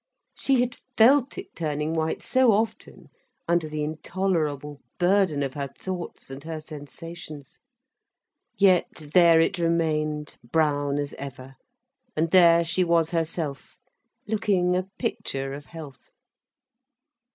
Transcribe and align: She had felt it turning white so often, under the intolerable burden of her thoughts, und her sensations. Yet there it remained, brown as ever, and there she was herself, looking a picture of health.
She 0.33 0.61
had 0.61 0.73
felt 0.97 1.37
it 1.37 1.55
turning 1.55 1.93
white 1.93 2.23
so 2.23 2.53
often, 2.53 3.09
under 3.47 3.69
the 3.69 3.83
intolerable 3.83 4.81
burden 4.97 5.43
of 5.43 5.53
her 5.53 5.67
thoughts, 5.77 6.31
und 6.31 6.43
her 6.43 6.59
sensations. 6.59 7.59
Yet 8.57 8.87
there 9.13 9.39
it 9.39 9.59
remained, 9.59 10.37
brown 10.43 10.97
as 10.97 11.13
ever, 11.19 11.53
and 12.15 12.31
there 12.31 12.63
she 12.65 12.83
was 12.83 13.11
herself, 13.11 13.77
looking 14.27 14.75
a 14.75 14.89
picture 14.97 15.53
of 15.53 15.67
health. 15.67 16.09